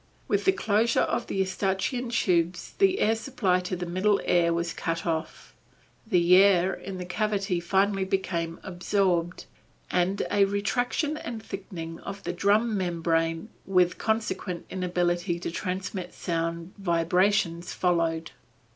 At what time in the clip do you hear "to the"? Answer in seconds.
3.59-3.85